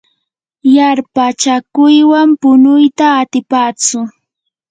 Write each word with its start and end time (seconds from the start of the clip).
yarpachakuywan 0.75 2.29
punuyta 2.41 3.05
atipatsu. 3.21 3.99